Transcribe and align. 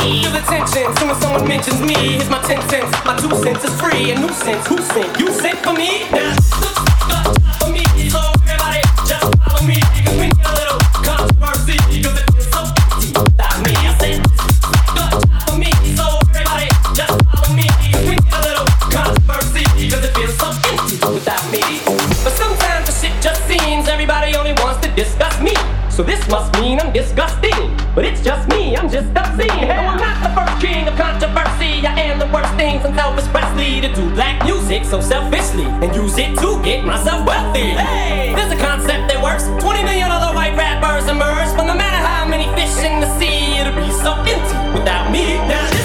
Feel 0.00 0.34
attention. 0.34 0.96
Soon 0.96 1.10
as 1.10 1.20
someone 1.20 1.46
mentions 1.46 1.80
me, 1.82 1.94
here's 1.94 2.30
my 2.30 2.40
ten 2.42 2.60
cents. 2.70 2.90
My 3.04 3.16
two 3.20 3.30
cents 3.44 3.64
is 3.64 3.80
free. 3.80 4.12
A 4.12 4.18
nuisance. 4.18 4.66
Who 4.66 4.78
sent? 4.78 5.20
You 5.20 5.30
sent 5.30 5.58
for 5.58 5.74
me? 5.74 6.08
Now. 6.10 6.34
So 8.08 8.18
everybody, 8.48 8.80
just 9.06 9.28
follow 9.44 9.66
we 9.68 9.76
need 9.76 10.06
a 10.08 10.52
little 10.56 10.80
it 11.68 12.26
feels 12.32 12.48
so 12.48 12.64
without 13.22 13.56
me. 13.60 13.74
So 15.94 16.08
everybody, 16.32 16.68
just 16.96 17.14
follow 17.28 17.52
we 17.54 17.68
need 17.84 18.32
a 18.32 18.40
little 18.40 18.66
it 20.00 20.12
feels 20.16 20.34
so 20.40 20.48
empty 20.70 20.96
without 21.12 21.44
me. 21.52 21.60
But 22.24 22.32
sometimes 22.32 22.86
the 22.88 22.94
shit 22.96 23.14
just 23.22 23.46
seems 23.46 23.86
everybody 23.86 24.34
only 24.34 24.54
wants 24.54 24.80
to 24.86 24.92
discuss 24.94 25.38
me. 25.40 25.54
So 25.90 26.02
this 26.02 26.26
must 26.28 26.52
mean 26.58 26.80
I'm 26.80 26.92
disgusting. 26.92 27.76
But 27.94 28.04
it's 28.04 28.22
just 28.22 28.48
me, 28.48 28.76
I'm 28.76 28.88
just 28.88 29.08
obscene. 29.16 29.48
No, 29.68 29.89
Elvis 33.00 33.26
Presley 33.32 33.80
to 33.80 33.88
do 33.94 34.10
black 34.14 34.44
music 34.44 34.84
so 34.84 35.00
selfishly 35.00 35.64
and 35.64 35.94
use 35.96 36.18
it 36.18 36.36
to 36.38 36.60
get 36.62 36.84
myself 36.84 37.26
wealthy. 37.26 37.72
Hey, 37.72 38.34
there's 38.34 38.52
a 38.52 38.56
concept 38.56 39.08
that 39.08 39.22
works. 39.22 39.44
20 39.64 39.82
million 39.84 40.10
other 40.10 40.34
white 40.36 40.54
rappers 40.54 41.08
emerge, 41.08 41.50
but 41.56 41.64
no 41.64 41.74
matter 41.74 41.96
how 41.96 42.28
many 42.28 42.44
fish 42.54 42.84
in 42.84 43.00
the 43.00 43.08
sea, 43.18 43.56
it'll 43.58 43.74
be 43.74 43.90
so 44.04 44.12
empty 44.28 44.78
without 44.78 45.10
me. 45.10 45.38
Now 45.48 45.79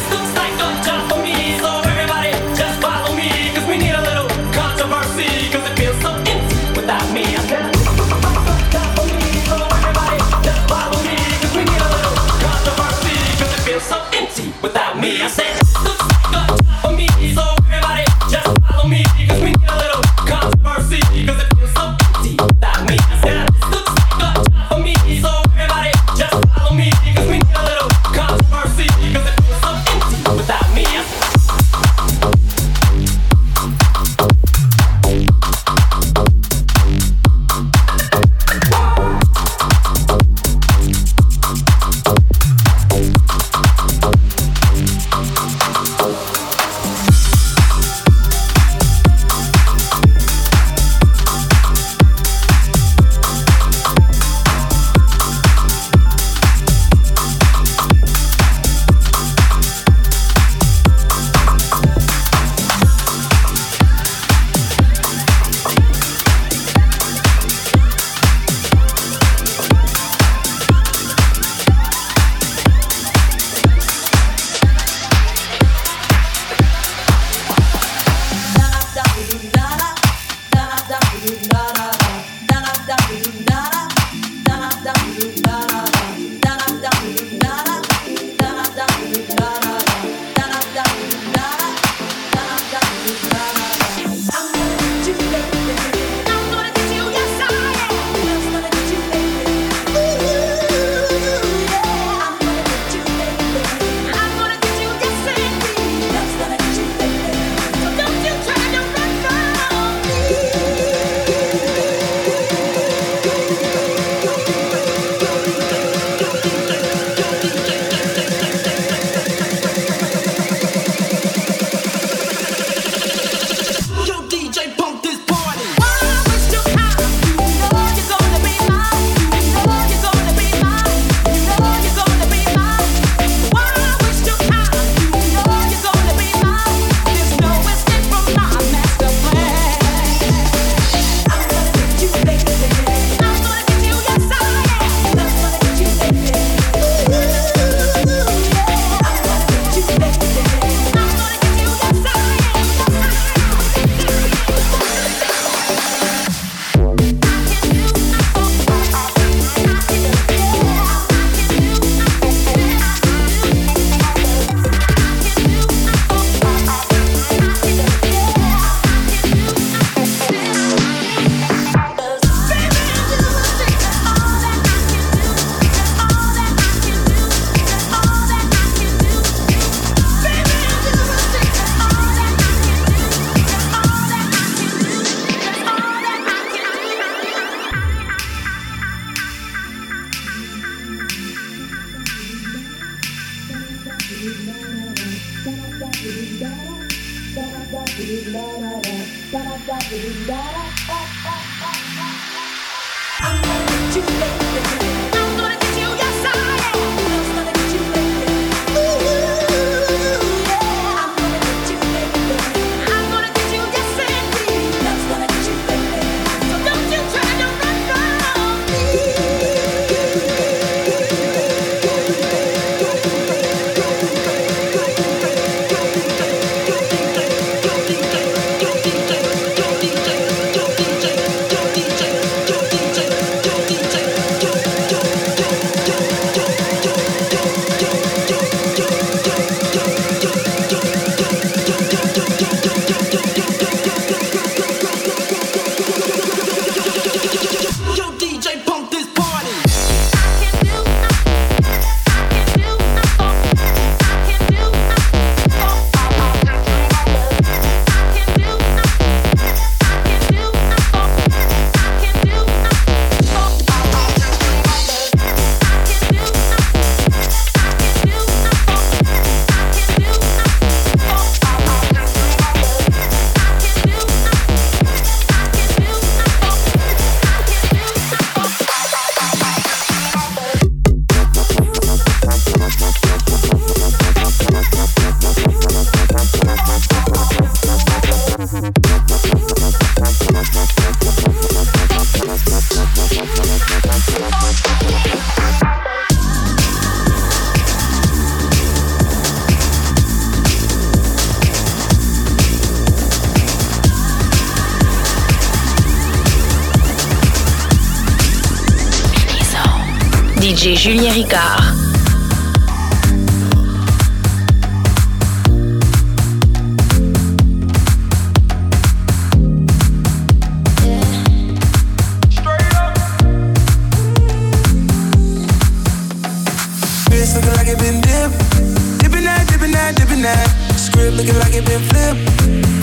looking 331.15 331.39
like 331.39 331.55
it 331.55 331.65
been 331.65 331.81
flipped. 331.87 332.19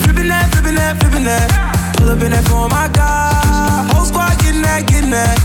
Flipping 0.03 0.29
that, 0.29 0.49
flipping 0.53 0.75
that, 0.75 0.97
flipping 1.01 1.25
that. 1.25 1.49
Pull 1.97 2.11
up 2.11 2.23
in 2.23 2.33
that 2.33 2.45
for 2.49 2.69
my 2.69 2.89
God. 2.89 3.93
Whole 3.93 4.05
squad 4.05 4.33
getting 4.41 4.63
that, 4.63 4.89
getting 4.89 5.11
that. 5.11 5.37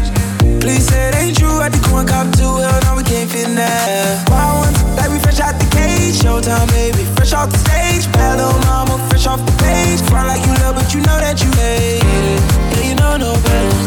Please 0.63 0.87
say 0.87 1.09
it 1.09 1.15
ain't 1.15 1.37
true. 1.37 1.59
I 1.59 1.69
think 1.69 1.83
one 1.91 2.07
cop 2.07 2.31
too 2.35 2.47
well, 2.47 2.79
no, 2.87 2.95
we 2.95 3.03
can't 3.03 3.29
fit 3.29 3.47
in 3.47 3.55
that. 3.55 4.23
Wild 4.31 4.63
one, 4.63 4.75
like 4.95 5.11
we 5.11 5.19
fresh 5.19 5.39
out 5.39 5.59
the 5.59 5.67
cage. 5.75 6.15
Showtime, 6.15 6.67
baby, 6.71 7.03
fresh 7.15 7.33
off 7.33 7.51
the 7.51 7.59
stage. 7.59 8.07
Bad 8.15 8.39
mama, 8.65 8.95
fresh 9.09 9.27
off 9.27 9.43
the 9.45 9.55
page. 9.59 10.01
Front 10.07 10.27
like 10.27 10.41
you 10.47 10.53
love, 10.63 10.75
but 10.75 10.87
you 10.95 11.03
know 11.03 11.19
that 11.19 11.43
you 11.43 11.51
hate 11.59 12.01
it. 12.01 12.41
Yeah, 12.71 12.87
you 12.87 12.95
know 12.95 13.19
no 13.19 13.35
better. 13.43 13.79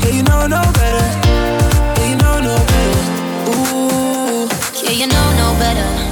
Yeah, 0.00 0.14
you 0.14 0.22
know 0.22 0.46
no 0.46 0.62
better. 0.78 1.06
Yeah, 1.98 2.06
you 2.06 2.16
know 2.22 2.38
no 2.38 2.54
better. 2.70 3.02
Ooh. 3.50 4.46
Yeah, 4.78 4.94
you 4.94 5.06
know 5.10 5.26
no 5.42 5.58
better. 5.58 6.11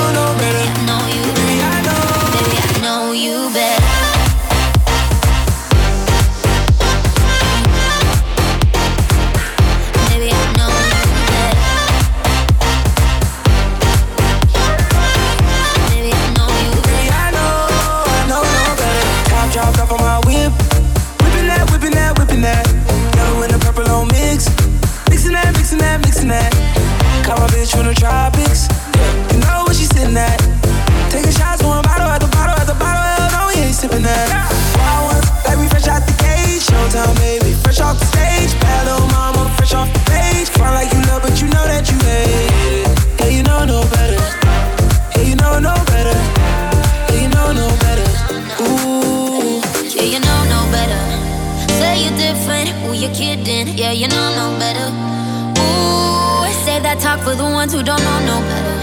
for 57.31 57.37
the 57.37 57.43
ones 57.43 57.71
who 57.71 57.81
don't 57.81 58.03
know 58.03 58.19
no 58.31 58.37
better. 58.49 58.75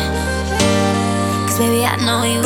Cause 1.47 1.59
baby, 1.59 1.85
I 1.85 1.97
know 2.07 2.23
you 2.25 2.41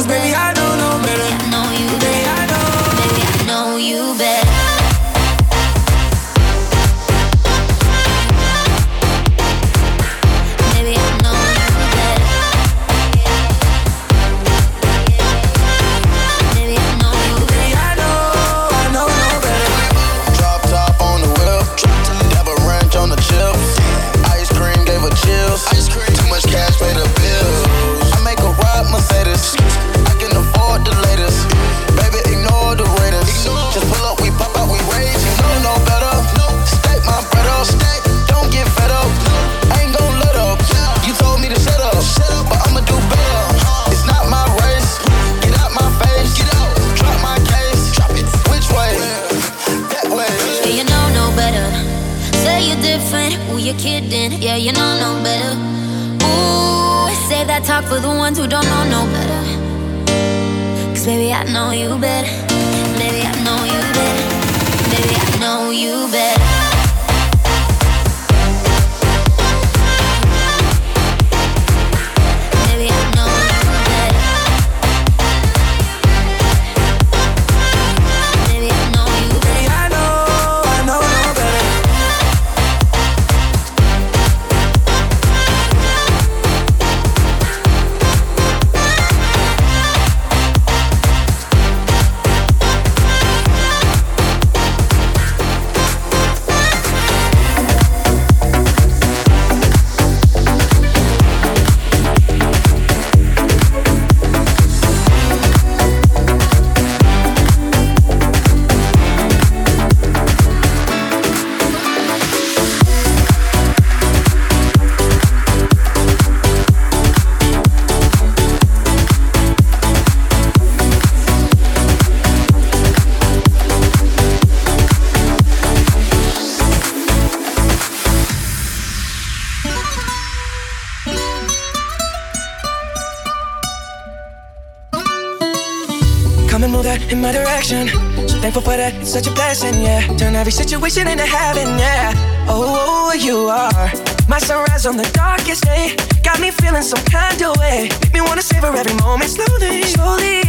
direction. 137.62 137.88
So 138.28 138.38
thankful 138.40 138.62
for 138.62 138.76
that, 138.76 138.94
it's 139.00 139.12
such 139.12 139.26
a 139.26 139.30
blessing, 139.30 139.80
yeah. 139.82 140.06
Turn 140.16 140.34
every 140.34 140.52
situation 140.52 141.06
into 141.08 141.24
heaven, 141.24 141.78
yeah. 141.78 142.12
Oh, 142.48 142.64
oh, 142.66 143.10
oh 143.10 143.12
you 143.14 143.48
are 143.48 143.90
my 144.28 144.38
sunrise 144.38 144.86
on 144.86 144.96
the 144.96 145.08
darkest 145.12 145.64
day. 145.64 145.96
Got 146.22 146.40
me 146.40 146.50
feeling 146.50 146.82
some 146.82 147.02
kind 147.06 147.40
of 147.42 147.56
way. 147.58 147.88
Make 148.02 148.14
me 148.14 148.20
wanna 148.20 148.42
savor 148.42 148.74
every 148.74 148.94
moment 149.02 149.30
slowly, 149.30 149.82
slowly. 149.82 150.42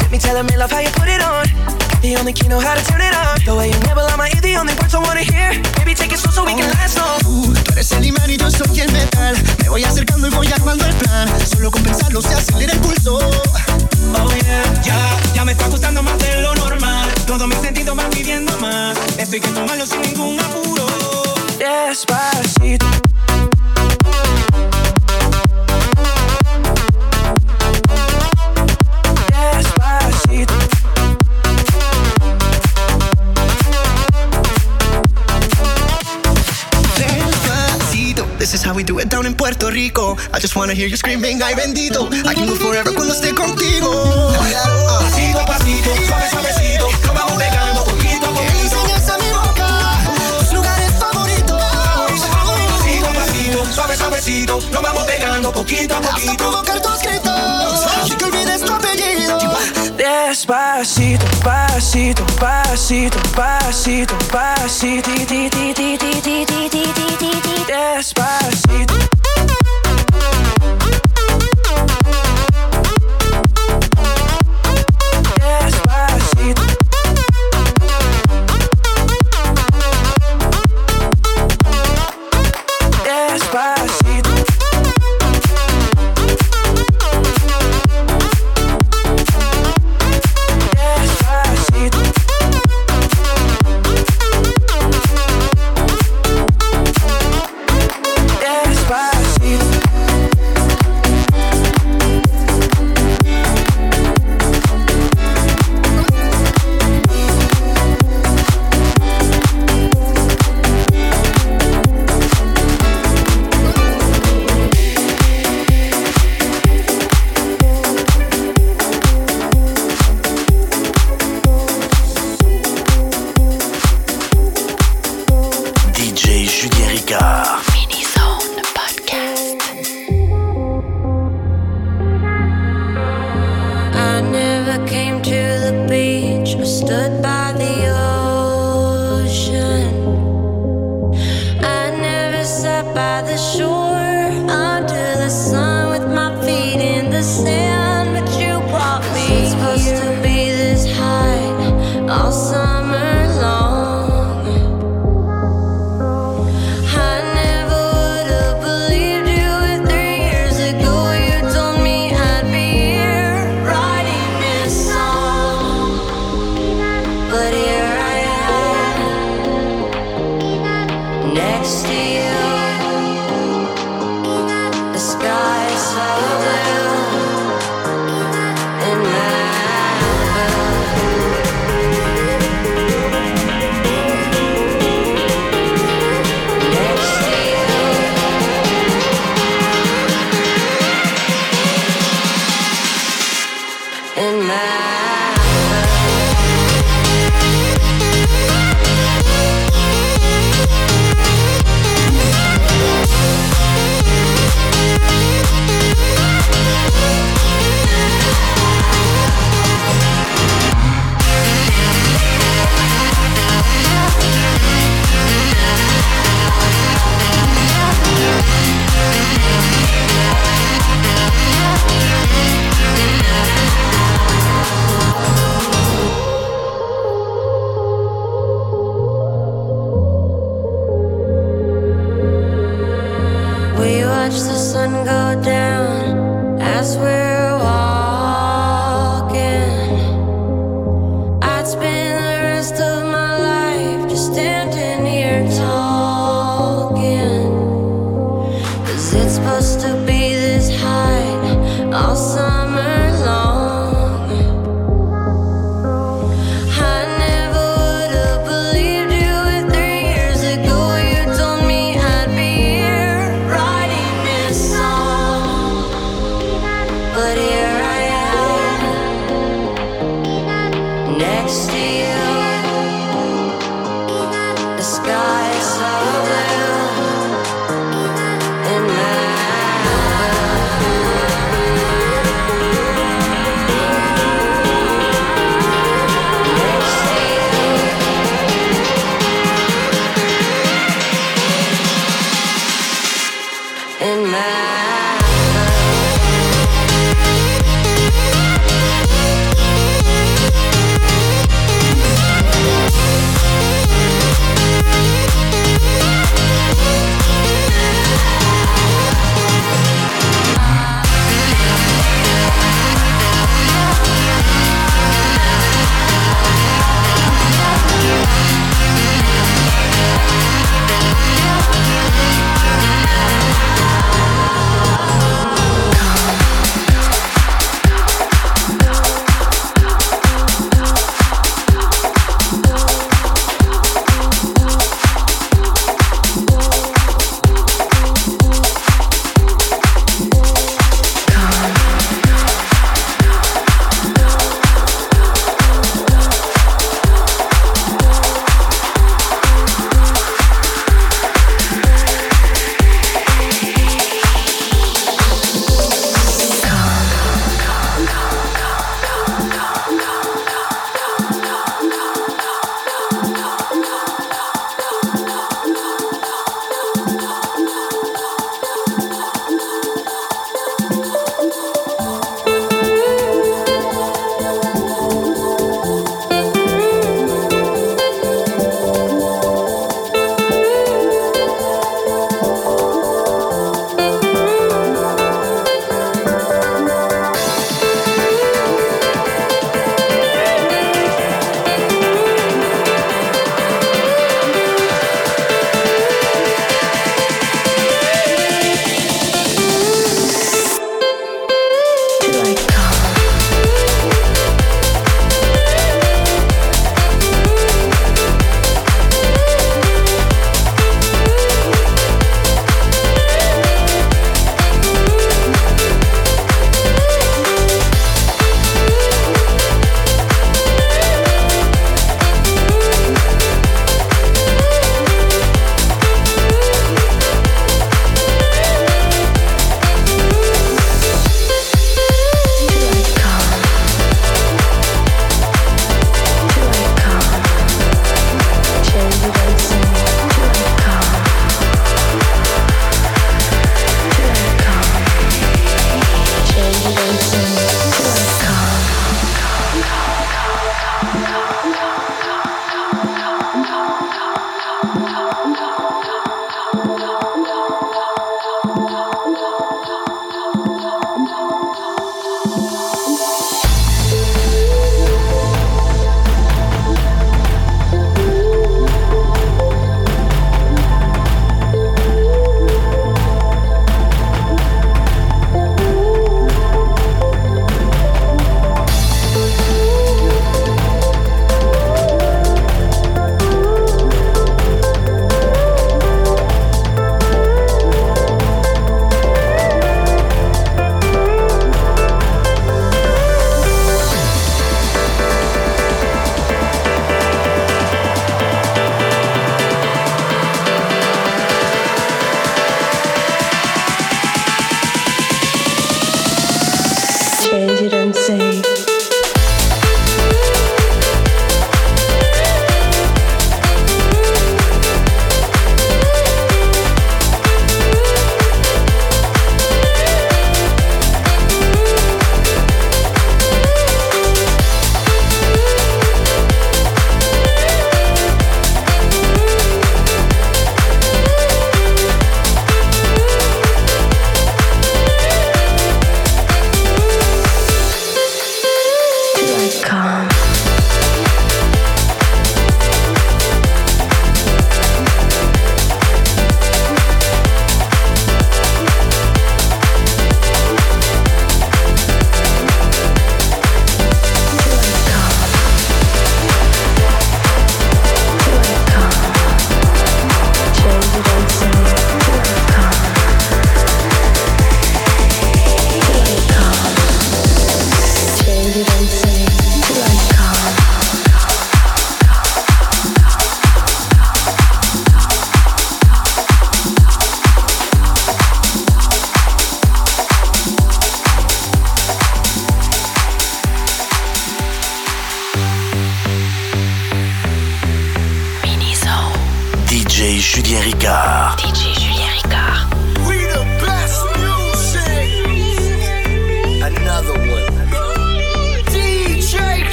Let 0.00 0.10
me 0.10 0.18
tell 0.18 0.42
me 0.42 0.56
love 0.56 0.70
how 0.70 0.80
you 0.80 0.90
put 0.90 1.08
it 1.08 1.22
on. 1.22 1.46
The 2.00 2.16
only 2.16 2.32
key 2.32 2.48
know 2.48 2.60
how 2.60 2.74
to 2.74 2.84
turn 2.84 3.00
it 3.00 3.14
on. 3.14 3.40
The 3.44 3.54
way 3.54 3.68
you 3.70 3.78
never 3.80 4.00
on 4.00 4.18
my 4.18 4.28
ear, 4.28 4.40
the 4.40 4.56
only 4.56 4.74
words 4.74 4.94
I 4.94 5.00
wanna 5.00 5.24
hear. 5.24 5.60
Baby, 5.76 5.94
take 5.94 6.12
it 6.12 6.18
slow 6.18 6.32
so 6.32 6.44
we 6.44 6.54
can 6.54 6.68
last 6.78 6.96
long. 6.96 7.56
Eres 7.72 7.92
el 7.92 8.04
imán 8.04 8.30
y 8.30 8.36
yo 8.36 8.50
soy 8.50 8.80
el 8.80 8.92
metal. 8.92 9.36
Me 9.62 9.68
voy 9.68 9.84
acercando 9.84 10.28
y 10.28 10.30
voy 10.30 10.48
armando 10.52 10.86
el 10.86 10.94
plan. 10.94 11.28
Solo 11.46 11.70
con 11.70 11.82
pensarlo 11.82 12.22
se 12.22 12.34
acelera 12.34 12.72
el 12.72 12.80
pulso. 12.80 13.18
Oh 14.14 14.30
yeah, 14.44 14.82
ya, 14.82 15.34
ya 15.34 15.44
me 15.44 15.52
está 15.52 15.68
gustando 15.68 16.02
más 16.02 16.18
de 16.18 16.40
lo 16.42 16.54
normal. 16.54 17.08
Todos 17.26 17.48
mis 17.48 17.58
sentidos 17.58 17.96
van 17.96 18.10
pidiendo 18.10 18.56
más. 18.58 18.96
Estoy 19.18 19.40
que 19.40 19.48
tomarlo 19.48 19.86
sin 19.86 20.02
ningún 20.02 20.38
apuro. 20.40 20.86
Despacito. 21.58 23.05
Puerto 39.46 39.70
Rico. 39.70 40.16
I 40.34 40.40
just 40.40 40.56
wanna 40.56 40.74
hear 40.74 40.88
you 40.88 40.96
screaming, 40.96 41.40
ay 41.40 41.54
bendito. 41.54 42.10
I 42.26 42.34
can 42.34 42.48
go 42.48 42.56
forever 42.56 42.92
cuando 42.92 43.14
esté 43.14 43.32
contigo. 43.32 43.92
Pasito 44.34 45.38
a 45.38 45.46
pasito, 45.46 45.90
suave 46.04 46.28
suavecito, 46.28 46.90
nos 46.90 47.14
vamos 47.14 47.36
pegando 47.38 47.84
poquito 47.84 48.26
a 48.26 48.30
poquito. 48.34 49.14
a 49.14 49.18
mi 49.18 49.30
boca 49.30 49.68
tus 50.40 50.52
lugares 50.52 50.92
favoritos. 50.98 51.62
Pasito 51.62 53.06
a 53.06 53.12
pasito, 53.12 53.72
suave 53.72 53.96
suavecito, 53.96 54.58
nos 54.72 54.82
vamos 54.82 55.04
pegando 55.04 55.52
poquito 55.52 55.94
a 55.94 55.98
Hasta 55.98 56.10
poquito. 56.10 56.36
provocar 56.36 56.80
tus 56.82 57.02
gritos. 57.02 57.86
Y 58.10 58.14
que 58.16 58.24
olvides 58.24 58.62
tu 58.62 58.72
apellido. 58.72 59.38
Despacito, 59.96 61.24
pasito, 61.44 62.26
pasito, 62.40 63.18
pasito, 63.36 64.16
pasito, 64.32 65.08
ti, 65.14 65.24
ti, 65.24 65.48
ti, 65.50 65.72
ti, 65.72 65.96
ti, 65.98 66.20
ti, 66.20 66.44
ti, 66.44 66.68
ti, 66.68 66.68
ti, 66.68 67.14
ti, 67.16 67.30
ti. 67.30 67.64
Despacito. 67.68 68.94
Despacito. 68.94 69.15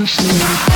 Just 0.00 0.69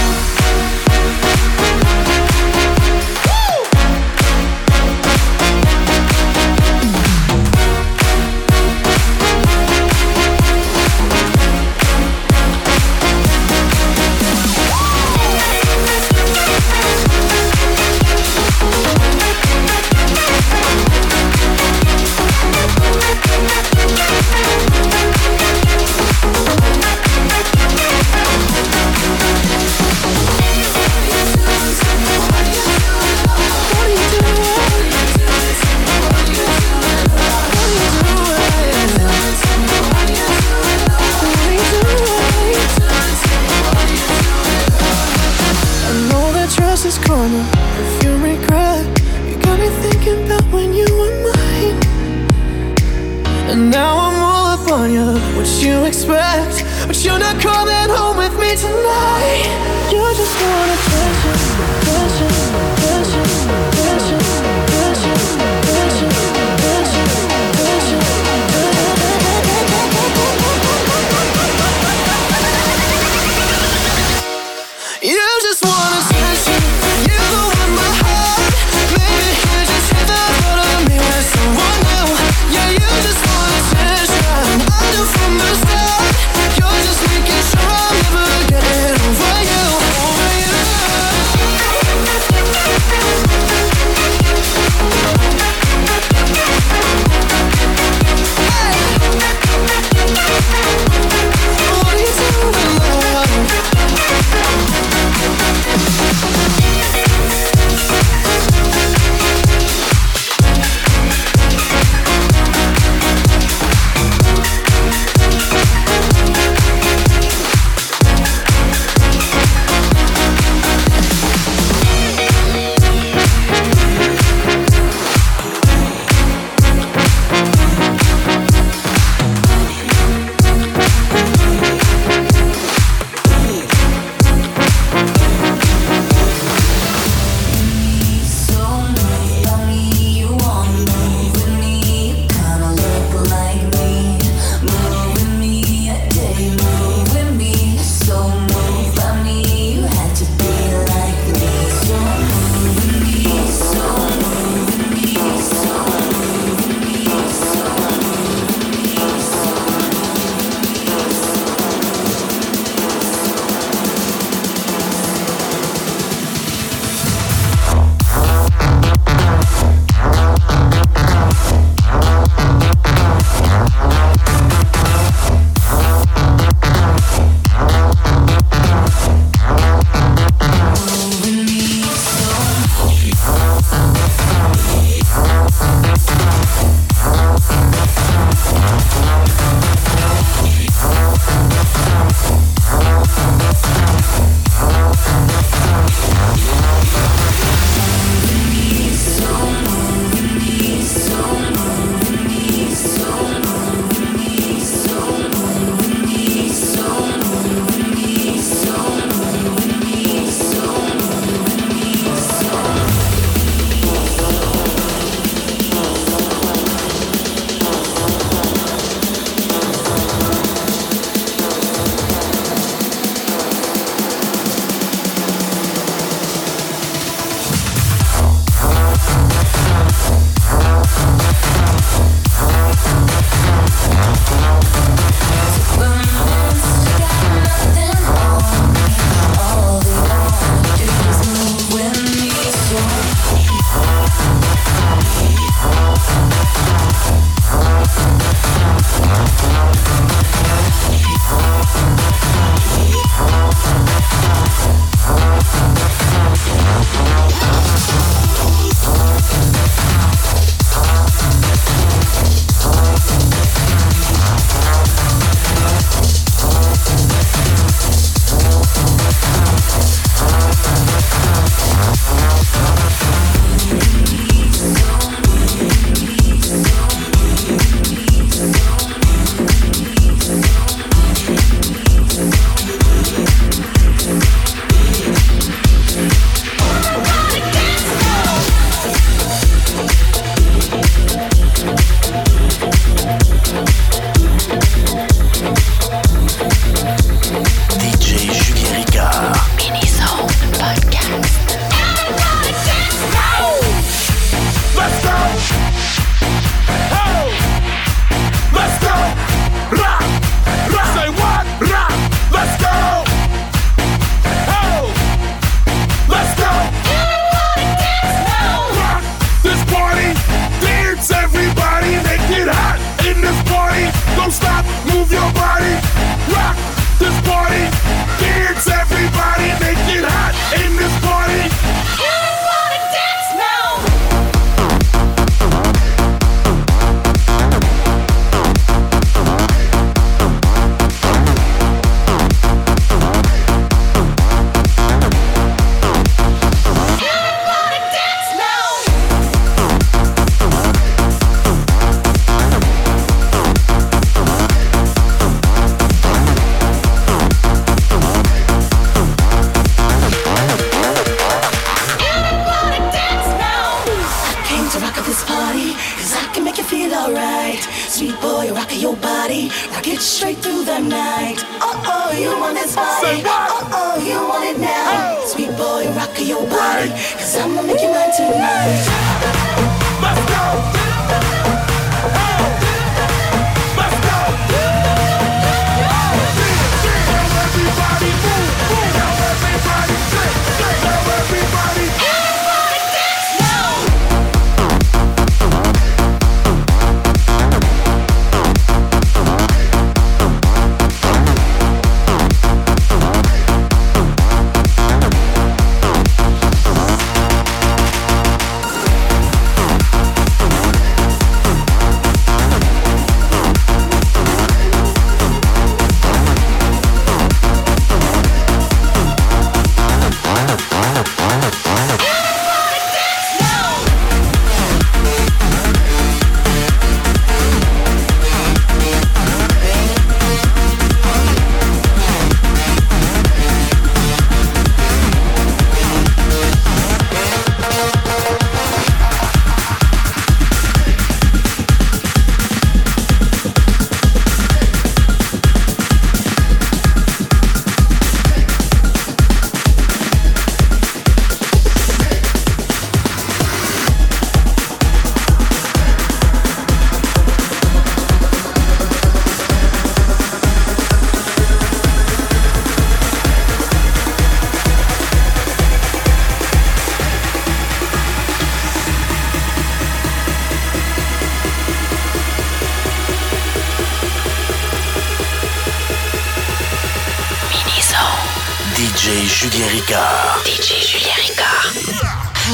Hey! 378.45 378.94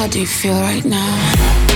How 0.01 0.07
do 0.07 0.19
you 0.19 0.27
feel 0.27 0.55
right 0.55 0.83
now? 0.83 1.70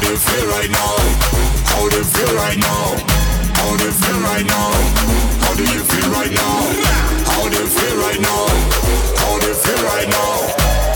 Do 0.00 0.08
you 0.10 0.16
feel 0.16 0.46
right 0.48 0.70
now? 0.70 0.96
How 1.66 1.88
do 1.88 1.96
you 1.96 2.04
feel 2.04 2.34
right 2.36 2.58
now? 2.58 2.96
How 3.54 3.76
do 3.76 3.84
you 3.84 3.92
feel 3.92 4.20
right 4.20 4.46
now? 4.46 4.70
How 5.40 5.54
do 5.54 5.62
you 5.62 5.84
feel 5.84 6.10
right 6.10 6.32
now? 6.32 6.56
How 7.26 7.48
do 7.48 7.58
you 7.58 7.66
feel 7.66 7.96
right 7.98 8.20
now? 8.20 8.46
How 9.20 9.38
do 9.38 9.46
you 9.46 9.54
feel 9.54 9.82
right 9.84 10.08
now? 10.08 10.32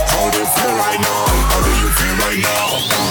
How 0.08 0.30
do 0.30 0.38
you 0.38 0.46
feel 0.46 0.74
right 0.76 1.00
now? 1.00 1.24
How 1.50 1.60
do 1.64 1.70
you 1.82 1.88
feel 1.98 2.14
right 2.24 2.40
now? 2.42 3.03